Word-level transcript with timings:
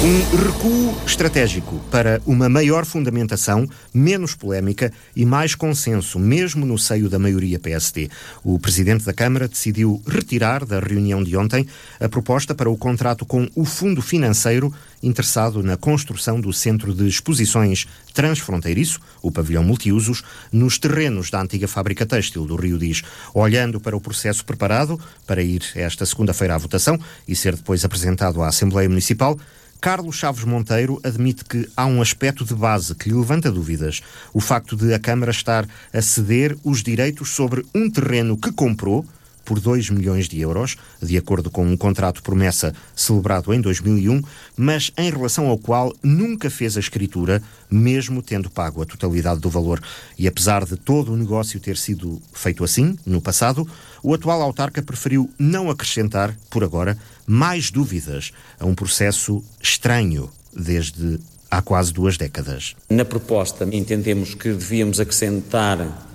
Um 0.00 0.36
recuo 0.36 0.96
estratégico 1.04 1.80
para 1.90 2.22
uma 2.24 2.48
maior 2.48 2.86
fundamentação, 2.86 3.68
menos 3.92 4.32
polémica 4.32 4.92
e 5.16 5.24
mais 5.24 5.56
consenso, 5.56 6.20
mesmo 6.20 6.64
no 6.64 6.78
seio 6.78 7.08
da 7.08 7.18
maioria 7.18 7.58
PSD. 7.58 8.08
O 8.44 8.60
Presidente 8.60 9.04
da 9.04 9.12
Câmara 9.12 9.48
decidiu 9.48 10.00
retirar 10.06 10.64
da 10.64 10.78
reunião 10.78 11.20
de 11.24 11.36
ontem 11.36 11.66
a 11.98 12.08
proposta 12.08 12.54
para 12.54 12.70
o 12.70 12.78
contrato 12.78 13.26
com 13.26 13.48
o 13.56 13.64
Fundo 13.64 14.00
Financeiro 14.00 14.72
interessado 15.02 15.64
na 15.64 15.76
construção 15.76 16.40
do 16.40 16.52
Centro 16.52 16.94
de 16.94 17.08
Exposições 17.08 17.86
Transfronteiriço, 18.14 19.00
o 19.20 19.32
pavilhão 19.32 19.64
multiusos, 19.64 20.22
nos 20.52 20.78
terrenos 20.78 21.28
da 21.28 21.42
antiga 21.42 21.66
fábrica 21.66 22.06
têxtil 22.06 22.46
do 22.46 22.54
Rio 22.54 22.78
Diz. 22.78 23.02
Olhando 23.34 23.80
para 23.80 23.96
o 23.96 24.00
processo 24.00 24.44
preparado 24.44 24.98
para 25.26 25.42
ir 25.42 25.62
esta 25.74 26.06
segunda-feira 26.06 26.54
à 26.54 26.58
votação 26.58 26.98
e 27.26 27.34
ser 27.34 27.56
depois 27.56 27.84
apresentado 27.84 28.42
à 28.42 28.48
Assembleia 28.48 28.88
Municipal, 28.88 29.36
Carlos 29.80 30.16
Chaves 30.16 30.44
Monteiro 30.44 31.00
admite 31.04 31.44
que 31.44 31.68
há 31.76 31.86
um 31.86 32.02
aspecto 32.02 32.44
de 32.44 32.54
base 32.54 32.94
que 32.94 33.08
lhe 33.08 33.14
levanta 33.14 33.50
dúvidas. 33.50 34.02
O 34.34 34.40
facto 34.40 34.76
de 34.76 34.92
a 34.92 34.98
Câmara 34.98 35.30
estar 35.30 35.68
a 35.92 36.02
ceder 36.02 36.56
os 36.64 36.82
direitos 36.82 37.28
sobre 37.30 37.64
um 37.74 37.88
terreno 37.88 38.36
que 38.36 38.50
comprou 38.50 39.06
por 39.48 39.58
2 39.58 39.88
milhões 39.88 40.28
de 40.28 40.38
euros, 40.38 40.76
de 41.02 41.16
acordo 41.16 41.50
com 41.50 41.64
um 41.64 41.74
contrato 41.74 42.22
promessa 42.22 42.74
celebrado 42.94 43.54
em 43.54 43.62
2001, 43.62 44.22
mas 44.54 44.92
em 44.94 45.10
relação 45.10 45.46
ao 45.46 45.56
qual 45.56 45.90
nunca 46.02 46.50
fez 46.50 46.76
a 46.76 46.80
escritura, 46.80 47.42
mesmo 47.70 48.20
tendo 48.20 48.50
pago 48.50 48.82
a 48.82 48.84
totalidade 48.84 49.40
do 49.40 49.48
valor. 49.48 49.82
E 50.18 50.28
apesar 50.28 50.66
de 50.66 50.76
todo 50.76 51.14
o 51.14 51.16
negócio 51.16 51.58
ter 51.58 51.78
sido 51.78 52.20
feito 52.34 52.62
assim, 52.62 52.98
no 53.06 53.22
passado, 53.22 53.66
o 54.02 54.12
atual 54.12 54.42
autarca 54.42 54.82
preferiu 54.82 55.30
não 55.38 55.70
acrescentar, 55.70 56.36
por 56.50 56.62
agora, 56.62 56.98
mais 57.26 57.70
dúvidas 57.70 58.32
a 58.60 58.66
um 58.66 58.74
processo 58.74 59.42
estranho 59.62 60.28
desde 60.54 61.18
há 61.50 61.62
quase 61.62 61.90
duas 61.90 62.18
décadas. 62.18 62.76
Na 62.90 63.06
proposta, 63.06 63.66
entendemos 63.72 64.34
que 64.34 64.50
devíamos 64.50 65.00
acrescentar 65.00 66.06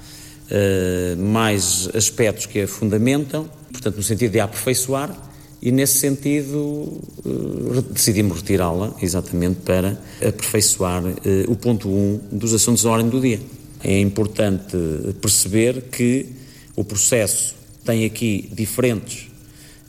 uh, 0.52 1.22
mais 1.22 1.90
aspectos 1.94 2.46
que 2.46 2.62
a 2.62 2.68
fundamentam, 2.68 3.50
portanto, 3.72 3.98
no 3.98 4.04
sentido 4.04 4.32
de 4.32 4.40
aperfeiçoar, 4.40 5.16
e 5.62 5.72
nesse 5.72 6.00
sentido 6.00 6.58
uh, 6.58 7.82
decidimos 7.92 8.38
retirá-la 8.38 8.94
exatamente 9.02 9.62
para 9.62 9.98
aperfeiçoar 10.22 11.04
uh, 11.06 11.16
o 11.48 11.56
ponto 11.56 11.88
1 11.88 11.92
um 11.92 12.38
dos 12.38 12.54
assuntos 12.54 12.84
da 12.84 12.90
ordem 12.90 13.10
do 13.10 13.22
dia. 13.22 13.40
É 13.84 14.00
importante 14.00 14.78
perceber 15.22 15.84
que 15.92 16.28
o 16.76 16.84
processo 16.84 17.56
tem 17.84 18.06
aqui 18.06 18.50
diferentes 18.54 19.28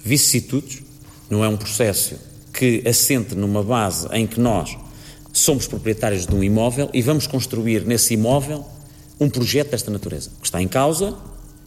vicissitudes, 0.05 0.83
não 1.31 1.45
é 1.45 1.49
um 1.49 1.57
processo 1.57 2.17
que 2.53 2.83
assente 2.87 3.35
numa 3.35 3.63
base 3.63 4.07
em 4.13 4.27
que 4.27 4.41
nós 4.41 4.77
somos 5.33 5.67
proprietários 5.67 6.27
de 6.27 6.35
um 6.35 6.43
imóvel 6.43 6.89
e 6.93 7.03
vamos 7.03 7.27
construir 7.27 7.85
nesse 7.85 8.15
imóvel 8.15 8.65
um 9.19 9.29
projeto 9.29 9.71
desta 9.71 9.91
natureza. 9.91 10.31
O 10.37 10.41
que 10.41 10.47
está 10.47 10.61
em 10.61 10.69
causa 10.69 11.17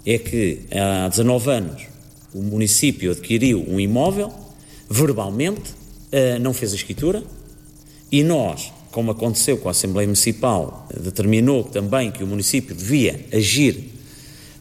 é 0.06 0.18
que 0.18 0.62
há 0.72 1.08
19 1.08 1.50
anos 1.52 1.88
o 2.34 2.42
município 2.42 3.12
adquiriu 3.12 3.66
um 3.68 3.80
imóvel, 3.80 4.32
verbalmente, 4.90 5.74
eh, 6.12 6.38
não 6.40 6.54
fez 6.54 6.72
a 6.74 6.76
escritura, 6.76 7.24
e 8.12 8.24
nós, 8.24 8.72
como 8.92 9.12
aconteceu 9.12 9.58
com 9.58 9.68
a 9.68 9.72
Assembleia 9.72 10.08
Municipal, 10.08 10.88
determinou 11.02 11.64
também 11.64 12.12
que 12.12 12.24
o 12.24 12.28
município 12.28 12.74
devia 12.74 13.26
agir 13.34 13.92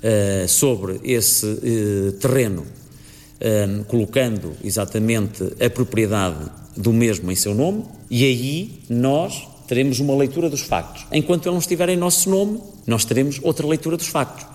uh, 0.03 0.49
sobre 0.49 1.01
esse 1.05 1.47
uh, 1.47 2.13
terreno, 2.13 2.67
colocando 3.87 4.55
exatamente 4.65 5.45
a 5.63 5.69
propriedade 5.69 6.51
do 6.75 6.91
mesmo 6.91 7.31
em 7.31 7.35
seu 7.35 7.55
nome, 7.55 7.85
e 8.11 8.25
aí 8.25 8.81
nós 8.89 9.47
teremos 9.67 10.01
uma 10.01 10.17
leitura 10.17 10.49
dos 10.49 10.61
factos. 10.61 11.07
Enquanto 11.13 11.47
ele 11.47 11.53
não 11.53 11.61
estiver 11.61 11.89
em 11.89 11.97
nosso 11.97 12.31
nome, 12.31 12.61
nós 12.87 13.05
teremos 13.05 13.41
outra 13.43 13.67
leitura 13.67 13.97
dos 13.97 14.07
factos. 14.07 14.47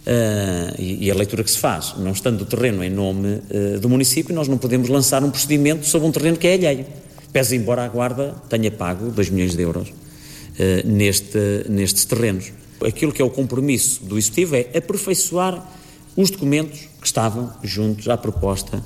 Uh, 0.00 0.74
e, 0.78 1.06
e, 1.06 1.10
a 1.10 1.14
leitura 1.14 1.44
que 1.44 1.50
se 1.50 1.58
faz, 1.58 1.94
não 1.98 2.12
estando 2.12 2.40
o 2.40 2.44
terreno 2.46 2.82
em 2.82 2.88
nome 2.88 3.42
uh, 3.50 3.78
do 3.80 3.88
município, 3.88 4.34
nós 4.34 4.48
não 4.48 4.56
podemos 4.56 4.88
lançar 4.88 5.22
um 5.22 5.30
procedimento 5.30 5.86
sobre 5.86 6.08
um 6.08 6.10
terreno 6.10 6.38
que 6.38 6.46
é 6.46 6.54
alheio. 6.54 6.86
Pese 7.30 7.54
embora 7.54 7.84
a 7.84 7.88
Guarda 7.88 8.34
tenha 8.48 8.70
pago 8.70 9.10
2 9.10 9.28
milhões 9.28 9.54
de 9.54 9.62
euros 9.62 9.88
uh, 9.88 10.88
neste, 10.88 11.38
nestes 11.68 12.06
terrenos. 12.06 12.50
Aquilo 12.82 13.12
que 13.12 13.20
é 13.20 13.24
o 13.24 13.28
compromisso 13.28 14.02
do 14.02 14.16
Executivo 14.16 14.56
é 14.56 14.70
aperfeiçoar 14.74 15.70
os 16.16 16.30
documentos 16.30 16.88
que 16.98 17.06
estavam 17.06 17.52
juntos 17.62 18.08
à 18.08 18.16
proposta 18.16 18.82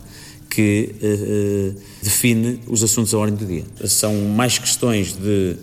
que 0.50 1.75
define 2.00 2.60
os 2.69 2.84
assuntos 2.84 3.12
à 3.12 3.19
ordem 3.19 3.37
do 3.37 3.44
dia. 3.44 3.64
São 3.88 4.14
mais 4.26 4.56
questões 4.56 5.12
de 5.12 5.56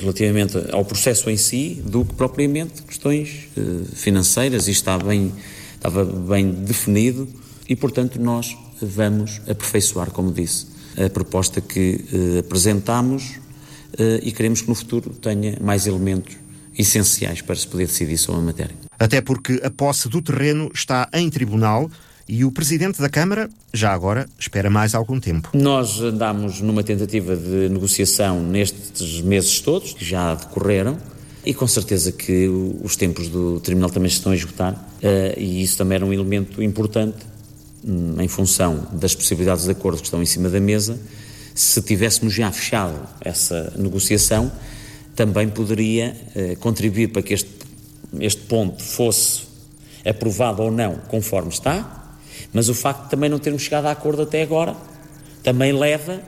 relativamente 0.00 0.56
ao 0.72 0.84
processo 0.84 1.28
em 1.28 1.36
si 1.36 1.82
do 1.84 2.04
que 2.04 2.14
propriamente 2.14 2.82
questões 2.82 3.48
eh, 3.56 3.60
financeiras 3.94 4.68
e 4.68 4.70
está 4.70 4.98
bem, 4.98 5.32
estava 5.74 6.04
bem 6.04 6.50
definido 6.50 7.28
e, 7.68 7.74
portanto, 7.74 8.20
nós 8.20 8.56
vamos 8.80 9.40
aperfeiçoar, 9.48 10.10
como 10.10 10.32
disse, 10.32 10.66
a 10.96 11.10
proposta 11.10 11.60
que 11.60 12.04
eh, 12.12 12.38
apresentamos 12.40 13.40
e 14.22 14.30
queremos 14.30 14.60
que 14.60 14.68
no 14.68 14.74
futuro 14.74 15.08
tenha 15.10 15.56
mais 15.58 15.86
elementos 15.86 16.36
essenciais 16.76 17.40
para 17.40 17.54
se 17.54 17.66
poder 17.66 17.86
decidir 17.86 18.18
sobre 18.18 18.42
a 18.42 18.44
matéria. 18.44 18.76
Até 18.98 19.22
porque 19.22 19.58
a 19.64 19.70
posse 19.70 20.06
do 20.08 20.20
terreno 20.20 20.70
está 20.74 21.08
em 21.14 21.30
tribunal 21.30 21.90
e 22.28 22.44
o 22.44 22.50
Presidente 22.50 23.00
da 23.00 23.08
Câmara, 23.08 23.48
já 23.72 23.92
agora, 23.92 24.28
espera 24.38 24.68
mais 24.68 24.94
algum 24.94 25.20
tempo. 25.20 25.50
Nós 25.54 26.00
andamos 26.00 26.60
numa 26.60 26.82
tentativa 26.82 27.36
de 27.36 27.68
negociação 27.68 28.42
nestes 28.42 29.20
meses 29.20 29.60
todos, 29.60 29.92
que 29.92 30.04
já 30.04 30.34
decorreram, 30.34 30.98
e 31.44 31.54
com 31.54 31.66
certeza 31.68 32.10
que 32.10 32.48
os 32.82 32.96
tempos 32.96 33.28
do 33.28 33.60
Tribunal 33.60 33.90
também 33.90 34.10
se 34.10 34.16
estão 34.16 34.32
a 34.32 34.34
esgotar, 34.34 34.88
eh, 35.00 35.34
e 35.38 35.62
isso 35.62 35.78
também 35.78 35.94
era 35.96 36.04
um 36.04 36.12
elemento 36.12 36.60
importante 36.60 37.18
hum, 37.84 38.16
em 38.20 38.26
função 38.26 38.88
das 38.92 39.14
possibilidades 39.14 39.64
de 39.64 39.70
acordo 39.70 39.98
que 39.98 40.06
estão 40.06 40.20
em 40.20 40.26
cima 40.26 40.48
da 40.48 40.58
mesa. 40.58 40.98
Se 41.54 41.80
tivéssemos 41.80 42.34
já 42.34 42.50
fechado 42.50 42.98
essa 43.20 43.72
negociação, 43.78 44.50
também 45.14 45.48
poderia 45.48 46.16
eh, 46.34 46.56
contribuir 46.56 47.08
para 47.08 47.22
que 47.22 47.34
este, 47.34 47.50
este 48.18 48.42
ponto 48.42 48.82
fosse 48.82 49.42
aprovado 50.04 50.62
ou 50.62 50.72
não 50.72 50.96
conforme 51.08 51.50
está, 51.50 52.05
mas 52.52 52.68
o 52.68 52.74
facto 52.74 53.04
de 53.04 53.10
também 53.10 53.28
não 53.28 53.38
termos 53.38 53.62
chegado 53.62 53.86
a 53.86 53.90
acordo 53.90 54.22
até 54.22 54.42
agora 54.42 54.76
também 55.42 55.72
leva 55.72 56.20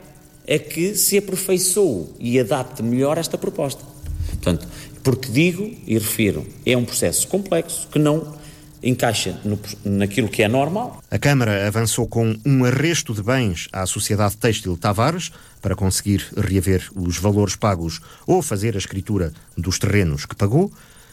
a 0.47 0.57
que 0.57 0.95
se 0.95 1.17
aperfeiçoe 1.17 2.07
e 2.19 2.39
adapte 2.39 2.81
melhor 2.81 3.17
esta 3.17 3.37
proposta. 3.37 3.83
Portanto, 4.27 4.67
porque 5.03 5.29
digo 5.29 5.69
e 5.85 5.95
refiro, 5.95 6.47
é 6.65 6.75
um 6.75 6.85
processo 6.85 7.27
complexo 7.27 7.87
que 7.91 7.99
não 7.99 8.39
encaixa 8.81 9.39
no, 9.43 9.59
naquilo 9.83 10.29
que 10.29 10.41
é 10.41 10.47
normal. 10.47 11.03
A 11.11 11.19
Câmara 11.19 11.67
avançou 11.67 12.07
com 12.07 12.35
um 12.45 12.63
arresto 12.63 13.13
de 13.13 13.21
bens 13.21 13.67
à 13.71 13.85
Sociedade 13.85 14.37
Têxtil 14.37 14.77
Tavares 14.77 15.31
para 15.61 15.75
conseguir 15.75 16.25
reaver 16.37 16.89
os 16.95 17.17
valores 17.17 17.55
pagos 17.55 17.99
ou 18.25 18.41
fazer 18.41 18.75
a 18.75 18.79
escritura 18.79 19.33
dos 19.57 19.77
terrenos 19.77 20.25
que 20.25 20.35
pagou. 20.35 20.71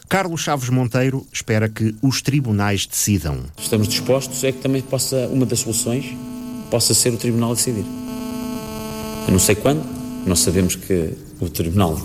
Carlos 0.08 0.40
Chaves 0.40 0.68
Monteiro 0.68 1.26
espera 1.32 1.68
que 1.68 1.94
os 2.00 2.22
tribunais 2.22 2.86
decidam. 2.86 3.40
Estamos 3.58 3.88
dispostos 3.88 4.44
é 4.44 4.52
que 4.52 4.58
também 4.58 4.80
possa, 4.80 5.26
uma 5.26 5.44
das 5.44 5.60
soluções, 5.60 6.16
possa 6.70 6.94
ser 6.94 7.12
o 7.12 7.16
tribunal 7.16 7.54
decidir. 7.56 7.84
Eu 9.26 9.32
não 9.32 9.40
sei 9.40 9.56
quando, 9.56 9.84
nós 10.24 10.38
sabemos 10.38 10.76
que 10.76 11.12
o 11.40 11.48
tribunal 11.48 12.00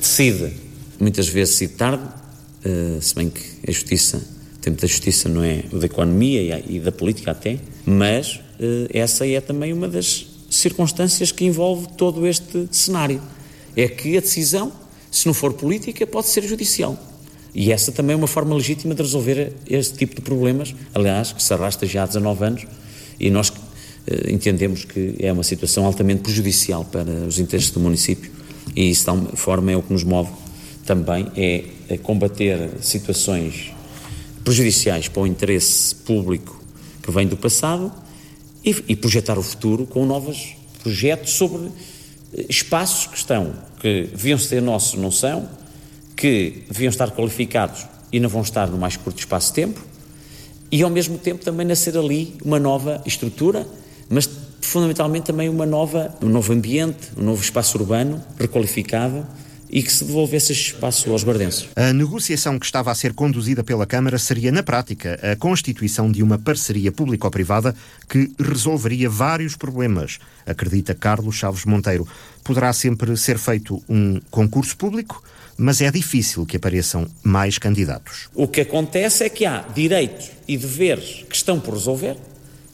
decide, 0.00 0.54
muitas 0.98 1.28
vezes 1.28 1.58
decide 1.58 1.74
tarde, 1.74 2.02
uh, 2.04 3.02
se 3.02 3.14
bem 3.14 3.28
que 3.28 3.42
a 3.68 3.70
justiça, 3.70 4.16
o 4.16 4.58
tempo 4.58 4.80
da 4.80 4.86
justiça 4.86 5.28
não 5.28 5.44
é 5.44 5.64
o 5.70 5.78
da 5.78 5.86
economia 5.86 6.64
e, 6.66 6.80
da 6.80 6.90
política 6.90 7.32
até, 7.32 7.58
mas 7.84 8.36
uh, 8.58 8.88
essa 8.88 9.26
é 9.26 9.42
também 9.42 9.74
uma 9.74 9.88
das 9.88 10.26
circunstâncias 10.50 11.32
que 11.32 11.44
envolve 11.44 11.86
todo 11.98 12.26
este 12.26 12.66
cenário. 12.70 13.20
É 13.76 13.86
que 13.88 14.16
a 14.16 14.20
decisão, 14.22 14.72
se 15.10 15.26
não 15.26 15.34
for 15.34 15.52
política, 15.52 16.06
pode 16.06 16.28
ser 16.28 16.42
judicial. 16.44 16.98
E 17.54 17.72
essa 17.72 17.90
também 17.90 18.14
é 18.14 18.16
uma 18.16 18.26
forma 18.26 18.54
legítima 18.54 18.94
de 18.94 19.02
resolver 19.02 19.52
este 19.68 19.96
tipo 19.96 20.14
de 20.14 20.20
problemas, 20.20 20.74
aliás, 20.94 21.32
que 21.32 21.42
se 21.42 21.52
arrasta 21.52 21.86
já 21.86 22.02
há 22.02 22.06
19 22.06 22.44
anos, 22.44 22.66
e 23.18 23.30
nós 23.30 23.52
eh, 24.06 24.32
entendemos 24.32 24.84
que 24.84 25.14
é 25.18 25.32
uma 25.32 25.42
situação 25.42 25.86
altamente 25.86 26.22
prejudicial 26.22 26.84
para 26.84 27.10
os 27.10 27.38
interesses 27.38 27.70
do 27.70 27.80
município, 27.80 28.30
e 28.74 28.90
isso, 28.90 29.10
de 29.32 29.36
forma, 29.36 29.72
é 29.72 29.76
o 29.76 29.82
que 29.82 29.92
nos 29.92 30.04
move 30.04 30.30
também, 30.84 31.26
é, 31.36 31.64
é 31.88 31.96
combater 31.96 32.70
situações 32.80 33.72
prejudiciais 34.44 35.08
para 35.08 35.22
o 35.22 35.26
interesse 35.26 35.94
público 35.94 36.62
que 37.02 37.10
vem 37.10 37.26
do 37.26 37.36
passado 37.36 37.92
e, 38.64 38.76
e 38.88 38.96
projetar 38.96 39.38
o 39.38 39.42
futuro 39.42 39.86
com 39.86 40.04
novos 40.06 40.56
projetos 40.82 41.32
sobre 41.32 41.68
eh, 42.32 42.46
espaços 42.48 43.06
que 43.06 43.16
estão, 43.16 43.54
que 43.80 44.08
deviam 44.12 44.38
ser 44.38 44.62
nossos, 44.62 44.98
não 45.00 45.10
são, 45.10 45.48
que 46.16 46.64
deviam 46.70 46.90
estar 46.90 47.10
qualificados 47.10 47.86
e 48.12 48.18
não 48.18 48.28
vão 48.28 48.42
estar 48.42 48.66
no 48.68 48.78
mais 48.78 48.96
curto 48.96 49.18
espaço 49.18 49.48
de 49.48 49.54
tempo, 49.54 49.80
e 50.70 50.82
ao 50.82 50.90
mesmo 50.90 51.18
tempo 51.18 51.44
também 51.44 51.66
nascer 51.66 51.96
ali 51.96 52.34
uma 52.44 52.58
nova 52.58 53.02
estrutura, 53.06 53.66
mas 54.08 54.28
fundamentalmente 54.60 55.26
também 55.26 55.48
uma 55.48 55.66
nova, 55.66 56.14
um 56.22 56.28
novo 56.28 56.52
ambiente, 56.52 57.10
um 57.16 57.22
novo 57.22 57.42
espaço 57.42 57.78
urbano 57.78 58.22
requalificado 58.38 59.26
e 59.68 59.82
que 59.82 59.92
se 59.92 60.04
devolvesse 60.04 60.52
esse 60.52 60.62
espaço 60.62 61.10
aos 61.10 61.24
guardenses. 61.24 61.68
A 61.74 61.92
negociação 61.92 62.58
que 62.58 62.66
estava 62.66 62.90
a 62.90 62.94
ser 62.94 63.12
conduzida 63.12 63.64
pela 63.64 63.84
Câmara 63.86 64.18
seria, 64.18 64.52
na 64.52 64.62
prática, 64.62 65.18
a 65.22 65.36
constituição 65.36 66.10
de 66.10 66.22
uma 66.22 66.38
parceria 66.38 66.92
público-privada 66.92 67.74
que 68.08 68.30
resolveria 68.38 69.10
vários 69.10 69.56
problemas, 69.56 70.18
acredita 70.46 70.94
Carlos 70.94 71.36
Chaves 71.36 71.64
Monteiro. 71.64 72.06
Poderá 72.44 72.72
sempre 72.72 73.16
ser 73.16 73.38
feito 73.38 73.82
um 73.88 74.20
concurso 74.30 74.76
público, 74.76 75.22
mas 75.56 75.80
é 75.80 75.90
difícil 75.90 76.44
que 76.44 76.56
apareçam 76.56 77.06
mais 77.22 77.58
candidatos. 77.58 78.28
O 78.34 78.46
que 78.46 78.60
acontece 78.60 79.24
é 79.24 79.28
que 79.28 79.46
há 79.46 79.62
direitos 79.74 80.30
e 80.46 80.56
deveres 80.56 81.24
que 81.28 81.36
estão 81.36 81.58
por 81.58 81.74
resolver. 81.74 82.16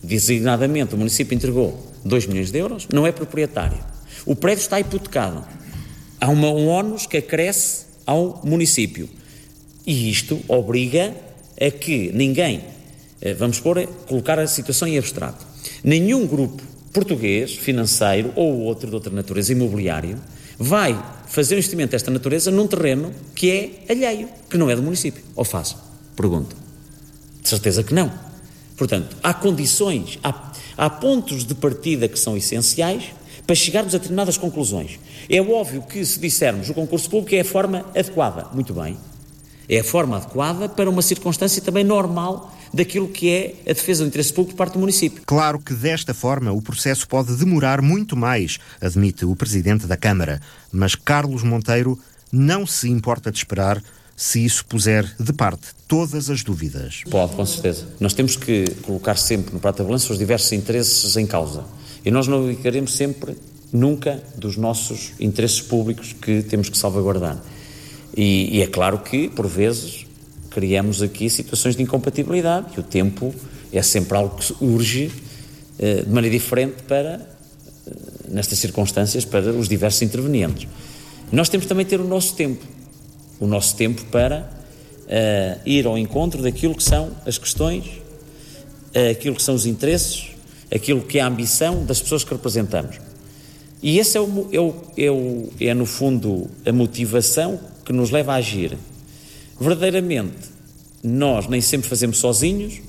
Designadamente, 0.02 0.94
o 0.94 0.99
município 0.99 1.34
entregou 1.34 1.93
2 2.05 2.26
milhões 2.26 2.50
de 2.50 2.58
euros, 2.58 2.88
não 2.93 3.06
é 3.06 3.12
proprietário. 3.12 3.79
O 4.26 4.34
prédio 4.34 4.62
está 4.62 4.81
hipotecado 4.81 5.44
há 6.23 6.31
uma, 6.31 6.50
um 6.50 6.69
ónus 6.69 7.05
que 7.05 7.17
acresce 7.17 7.87
ao 8.06 8.40
município. 8.44 9.08
E 9.84 10.08
isto 10.08 10.40
obriga 10.46 11.12
a 11.61 11.70
que 11.70 12.12
ninguém, 12.14 12.62
eh, 13.20 13.34
vamos 13.34 13.58
pôr, 13.58 13.84
colocar 14.06 14.38
a 14.38 14.46
situação 14.46 14.87
em 14.87 14.96
abstrato, 14.96 15.44
nenhum 15.82 16.25
grupo 16.25 16.62
português, 16.93 17.55
financeiro 17.55 18.32
ou 18.37 18.61
outro 18.61 18.88
de 18.88 18.94
outra 18.94 19.12
natureza, 19.12 19.52
imobiliário, 19.52 20.17
vai 20.58 21.00
fazer 21.26 21.54
um 21.54 21.58
investimento 21.58 21.93
desta 21.93 22.10
natureza 22.10 22.50
num 22.50 22.66
terreno 22.66 23.12
que 23.34 23.50
é 23.50 23.93
alheio, 23.93 24.28
que 24.49 24.58
não 24.58 24.70
é 24.70 24.76
do 24.76 24.82
município. 24.82 25.22
Ou 25.34 25.44
faz? 25.44 25.76
Pergunto. 26.14 26.56
De 27.40 27.49
certeza 27.49 27.82
que 27.82 27.94
não. 27.94 28.12
Portanto, 28.76 29.16
há 29.22 29.32
condições, 29.32 30.19
há, 30.22 30.52
há 30.76 30.90
pontos 30.90 31.44
de 31.44 31.54
partida 31.54 32.08
que 32.08 32.19
são 32.19 32.37
essenciais 32.37 33.04
para 33.46 33.56
chegarmos 33.56 33.94
a 33.94 33.99
determinadas 33.99 34.37
conclusões. 34.37 34.99
É 35.28 35.40
óbvio 35.40 35.82
que, 35.82 36.04
se 36.04 36.19
dissermos 36.19 36.69
o 36.69 36.75
concurso 36.75 37.08
público 37.08 37.34
é 37.34 37.40
a 37.40 37.44
forma 37.44 37.84
adequada, 37.94 38.46
muito 38.52 38.72
bem. 38.72 38.96
É 39.69 39.81
a 39.81 39.85
forma 39.85 40.17
adequada 40.17 40.69
para 40.69 40.88
uma 40.88 41.03
circunstância 41.03 41.62
também 41.62 41.85
normal 41.85 42.53
daquilo 42.73 43.09
que 43.09 43.29
é 43.29 43.55
a 43.70 43.75
defesa 43.75 44.03
do 44.03 44.09
interesse 44.09 44.32
público 44.32 44.56
por 44.56 44.59
parte 44.59 44.75
do 44.75 44.81
município. 44.81 45.23
Claro 45.26 45.59
que 45.59 45.75
desta 45.75 46.14
forma 46.14 46.53
o 46.53 46.62
processo 46.62 47.06
pode 47.06 47.35
demorar 47.37 47.82
muito 47.82 48.17
mais, 48.17 48.59
admite 48.81 49.25
o 49.25 49.37
presidente 49.37 49.87
da 49.87 49.97
Câmara, 49.97 50.41
mas 50.73 50.94
Carlos 50.94 51.43
Monteiro 51.43 51.99
não 52.31 52.67
se 52.67 52.88
importa 52.88 53.31
de 53.31 53.38
esperar 53.38 53.82
se 54.17 54.44
isso 54.44 54.64
puser 54.67 55.05
de 55.19 55.32
parte 55.32 55.69
todas 55.87 56.31
as 56.31 56.43
dúvidas. 56.43 57.03
Pode, 57.11 57.35
com 57.35 57.44
certeza. 57.44 57.87
Nós 58.00 58.15
temos 58.15 58.37
que 58.37 58.65
colocar 58.82 59.17
sempre 59.17 59.53
no 59.53 59.61
prato 59.61 59.79
da 59.79 59.85
balança 59.85 60.12
os 60.12 60.19
diversos 60.19 60.53
interesses 60.53 61.17
em 61.17 61.26
causa. 61.26 61.65
E 62.05 62.11
nós 62.11 62.26
não 62.26 62.49
ficaremos 62.49 62.94
sempre, 62.94 63.37
nunca, 63.73 64.23
dos 64.37 64.56
nossos 64.56 65.12
interesses 65.20 65.61
públicos 65.61 66.12
que 66.12 66.43
temos 66.43 66.69
que 66.69 66.79
salvaguardar. 66.79 67.43
E, 68.17 68.59
e, 68.59 68.62
é 68.62 68.67
claro 68.67 68.99
que, 68.99 69.29
por 69.29 69.47
vezes, 69.47 70.06
criamos 70.50 71.00
aqui 71.03 71.31
situações 71.31 71.76
de 71.76 71.82
incompatibilidade 71.82 72.67
e 72.76 72.81
o 72.81 72.82
tempo 72.82 73.35
é 73.73 73.81
sempre 73.82 74.17
algo 74.17 74.37
que 74.37 74.55
urge 74.61 75.11
eh, 75.79 76.03
de 76.03 76.11
maneira 76.11 76.37
diferente 76.37 76.82
para, 76.82 77.26
eh, 77.87 77.93
nestas 78.29 78.59
circunstâncias, 78.59 79.25
para 79.25 79.50
os 79.50 79.69
diversos 79.69 80.03
intervenientes. 80.03 80.69
Nós 81.31 81.49
temos 81.49 81.67
também 81.67 81.87
ter 81.87 82.00
o 82.00 82.05
nosso 82.06 82.35
tempo, 82.35 82.62
o 83.41 83.47
nosso 83.47 83.75
tempo 83.76 84.05
para 84.06 84.50
uh, 85.06 85.61
ir 85.65 85.87
ao 85.87 85.97
encontro 85.97 86.43
daquilo 86.43 86.75
que 86.75 86.82
são 86.82 87.11
as 87.25 87.38
questões, 87.38 87.87
uh, 87.87 89.11
aquilo 89.11 89.35
que 89.35 89.43
são 89.43 89.55
os 89.55 89.65
interesses 89.65 90.32
aquilo 90.75 91.03
que 91.03 91.19
é 91.19 91.23
a 91.23 91.26
ambição 91.26 91.85
das 91.85 92.00
pessoas 92.00 92.25
que 92.25 92.32
representamos. 92.32 92.97
E 93.82 93.99
esse 93.99 94.17
é, 94.17 94.20
o, 94.20 94.49
é, 94.53 94.61
o, 94.61 94.75
é, 94.97 95.11
o, 95.11 95.53
é, 95.61 95.75
no 95.75 95.85
fundo, 95.85 96.49
a 96.65 96.73
motivação 96.73 97.61
que 97.93 97.97
nos 97.97 98.11
leva 98.11 98.33
a 98.33 98.37
agir. 98.37 98.77
Verdadeiramente, 99.61 100.49
nós 101.05 101.47
nem 101.47 101.61
sempre 101.61 101.89
fazemos 101.89 102.17
sozinhos 102.17 102.81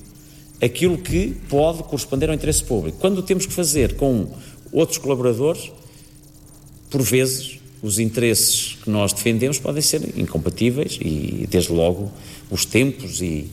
aquilo 0.62 0.96
que 0.96 1.36
pode 1.48 1.82
corresponder 1.82 2.30
ao 2.30 2.34
interesse 2.34 2.64
público. 2.64 2.96
Quando 2.98 3.22
temos 3.22 3.44
que 3.44 3.52
fazer 3.52 3.96
com 3.96 4.26
outros 4.72 4.96
colaboradores, 4.96 5.70
por 6.88 7.02
vezes, 7.02 7.58
os 7.82 7.98
interesses 7.98 8.78
que 8.82 8.88
nós 8.88 9.12
defendemos 9.12 9.58
podem 9.58 9.82
ser 9.82 10.18
incompatíveis 10.18 10.98
e, 11.02 11.46
desde 11.50 11.70
logo, 11.70 12.10
os 12.50 12.64
tempos 12.64 13.20
e, 13.20 13.46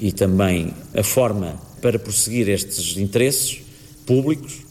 e 0.00 0.10
também 0.10 0.74
a 0.92 1.04
forma 1.04 1.60
para 1.80 2.00
prosseguir 2.00 2.48
estes 2.48 2.96
interesses 2.96 3.60
públicos 4.04 4.65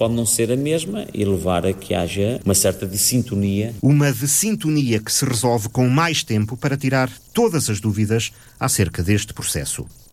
pode 0.00 0.14
não 0.14 0.24
ser 0.24 0.50
a 0.50 0.56
mesma 0.56 1.06
e 1.12 1.26
levar 1.26 1.66
a 1.66 1.74
que 1.74 1.92
haja 1.92 2.40
uma 2.42 2.54
certa 2.54 2.86
dissintonia. 2.86 3.74
Uma 3.82 4.10
dissintonia 4.10 4.98
que 4.98 5.12
se 5.12 5.26
resolve 5.26 5.68
com 5.68 5.86
mais 5.90 6.24
tempo 6.24 6.56
para 6.56 6.74
tirar 6.74 7.10
todas 7.34 7.68
as 7.68 7.80
dúvidas 7.80 8.32
acerca 8.58 9.02
deste 9.02 9.34
processo. 9.34 9.84